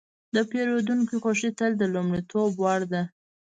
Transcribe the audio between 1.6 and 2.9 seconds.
د لومړیتوب وړ